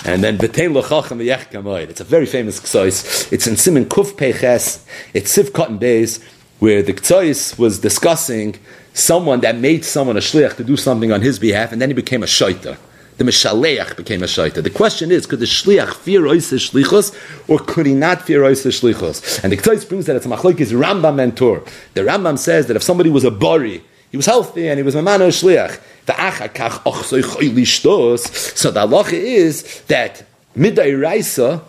[0.05, 1.91] And then B'tein L'chacham V'yech.
[1.91, 3.33] It's a very famous k'tzais.
[3.33, 4.85] It's in Simon Kuf Peches.
[5.13, 6.23] It's Siv Cotton Bays,
[6.61, 8.57] where the k'tzais was discussing
[8.95, 11.95] someone that made someone a shliach to do something on his behalf, and then he
[11.95, 12.77] became a shaita.
[13.19, 14.63] The mishaleach became a shaita.
[14.63, 17.12] The question is, could the shliach fear ois shlichos,
[17.49, 19.43] or could he not fear ois shlichos?
[19.43, 21.64] And the Ktsois brings that it's a machlokes Rambam mentor.
[21.95, 24.95] The Rambam says that if somebody was a bari, he was healthy and he was
[24.95, 25.81] a man of shliach.
[26.09, 27.05] The achakach
[28.55, 30.25] So the halacha is that
[30.57, 31.63] midday raisa,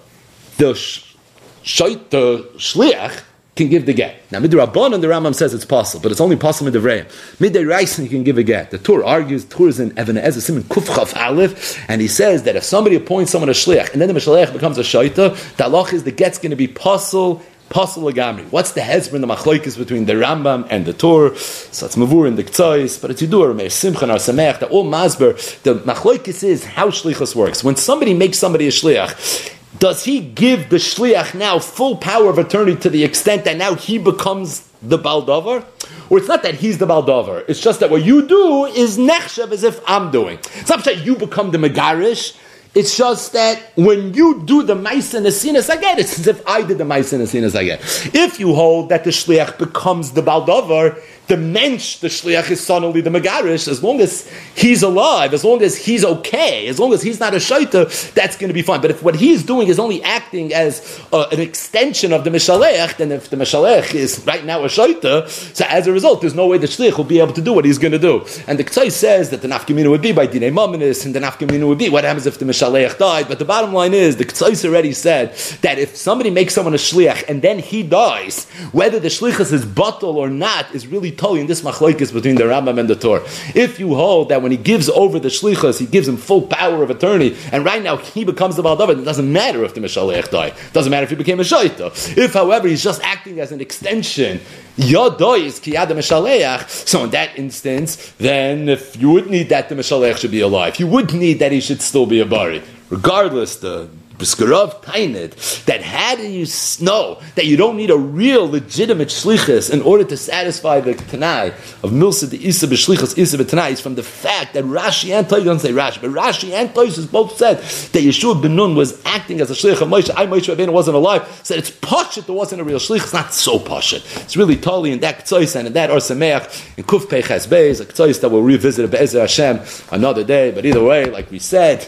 [0.56, 3.24] the shaita shliach
[3.58, 4.16] can give the get.
[4.32, 7.06] Now, midrabban and the Rambam says it's possible, but it's only possible midavrayim.
[7.42, 8.72] Midday Raisen he can give a get.
[8.72, 12.56] The Tur argues, Tur is in Even HaEzer Simon Kufchav Aleph, and he says that
[12.56, 15.92] if somebody appoints someone a shliach, and then the shliach becomes a shaita, the halach
[15.92, 18.50] is the get's going to be possible Pasul Agamri.
[18.52, 21.36] What's the hezbollah, the machlokes between the Rambam and the Tur?
[21.36, 24.86] So it's Mavur and the Ktsois, but it's Yidur, Meir Simcha, and Samech, the all
[24.86, 25.34] Masber.
[25.62, 27.64] The machlokes is how shlichus works.
[27.64, 32.40] When somebody makes somebody a shliach, does he give the shliach now full power of
[32.40, 35.64] attorney to the extent that now he becomes the baldover?
[36.10, 37.46] Or it's not that he's the baldover.
[37.48, 40.40] It's just that what you do is nechshav as if I'm doing.
[40.56, 42.36] It's not that you become the megarish.
[42.76, 46.48] It's just that when you do the mice and the sinas again, it's as if
[46.48, 47.80] I did the mice and the sinas again.
[48.14, 53.02] If you hold that the shliach becomes the baldover, the mensch, the shliach is suddenly
[53.02, 57.04] the megarish, as long as he's alive, as long as he's okay, as long as
[57.04, 58.82] he's not a shaita, that's going to be fine.
[58.82, 62.98] But if what he's doing is only acting as uh, an extension of the mishalech,
[62.98, 66.48] then if the mishalech is right now a shaita, so as a result, there's no
[66.48, 68.26] way the shliach will be able to do what he's going to do.
[68.48, 71.68] And the Ktsai says that the nafkamina would be by dinei maminis, and the nafkamina
[71.68, 73.28] would be what happens if the mishalech died.
[73.28, 76.78] But the bottom line is, the Ktsai already said that if somebody makes someone a
[76.78, 81.42] shliach and then he dies, whether the shlichus is bottle or not is really totally
[81.42, 83.22] in this machlokes between the Rambam and the Tur.
[83.54, 86.82] If you hold that when he gives over the shlichus, he gives him full power
[86.82, 90.32] of attorney, and right now he becomes the baldavar, it doesn't matter if the Mishalech
[90.32, 90.54] died.
[90.54, 92.18] It doesn't matter if he became a shaita.
[92.18, 94.40] If, however, he's just acting as an extension,
[94.78, 96.70] Yadoi is kiyad Mishaleach.
[96.88, 100.80] So in that instance, then if you would need that the Mishalech should be alive,
[100.80, 102.64] you would need that he should still be a bari.
[102.90, 103.90] Regardless, the
[104.20, 106.46] Tainid, that had you
[106.84, 111.48] know that you don't need a real legitimate shlichus in order to satisfy the Tanai
[111.84, 115.44] of Milsa the Isa b'shlichus Isa b'Tanai is from the fact that Rashi and Toy
[115.44, 119.42] don't say Rashi, but Rashi and Toysus both said that Yeshua ben Nun was acting
[119.42, 120.12] as a shlich of Moshe.
[120.16, 121.42] I Moshe Rabbeinu wasn't alive.
[121.44, 122.26] Said it's pashit.
[122.26, 123.04] There wasn't a real shlich.
[123.04, 124.24] It's not so pashit.
[124.24, 127.82] It's really totally in that ktsois and in that or sameach in Kuf Peiches Beis
[127.82, 129.62] a ktsois that we'll revisit Be'ezer Hashem
[129.92, 130.52] another day.
[130.52, 131.88] But either way, like we said.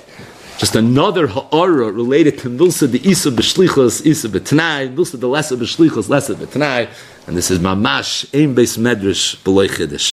[0.61, 6.07] Just another ha'ara related to Milsa the Isa b'shlichos, Isa b'tnai, Milsa the Lesa b'shlichos,
[6.07, 6.87] Lesa b'tnai,
[7.25, 9.67] and this is Mamash, Ein Beis Medrash, B'loi.